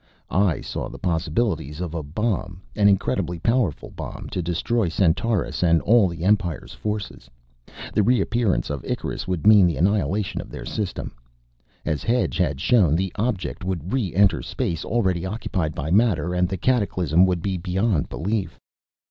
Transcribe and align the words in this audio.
I 0.31 0.61
saw 0.61 0.89
the 0.89 0.97
possibilities 0.97 1.79
of 1.79 1.93
a 1.93 2.01
bomb, 2.01 2.63
an 2.75 2.87
incredibly 2.89 3.37
powerful 3.37 3.91
bomb 3.91 4.29
to 4.31 4.41
destroy 4.41 4.87
Centaurus 4.89 5.61
and 5.61 5.79
all 5.83 6.07
the 6.07 6.23
Empire's 6.23 6.73
forces. 6.73 7.29
The 7.93 8.01
reappearance 8.01 8.71
of 8.71 8.83
Icarus 8.83 9.27
would 9.27 9.45
mean 9.45 9.67
the 9.67 9.77
annihilation 9.77 10.41
of 10.41 10.49
their 10.49 10.65
System. 10.65 11.11
As 11.85 12.01
Hedge 12.01 12.37
had 12.39 12.59
shown, 12.59 12.95
the 12.95 13.13
object 13.15 13.63
would 13.63 13.93
re 13.93 14.11
enter 14.15 14.41
space 14.41 14.83
already 14.83 15.23
occupied 15.23 15.75
by 15.75 15.91
matter, 15.91 16.33
and 16.33 16.49
the 16.49 16.57
cataclysm 16.57 17.27
would 17.27 17.43
be 17.43 17.57
beyond 17.57 18.09
belief." 18.09 18.59